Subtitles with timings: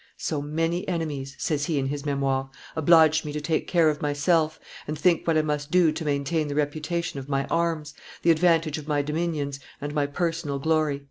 [0.17, 4.59] "So many enemies," says he in his Memoires, "obliged me to take care of myself,
[4.87, 7.93] and think what I must do to maintain the reputation of my arms,
[8.23, 10.99] the advantage of my dominions, and my personal glory."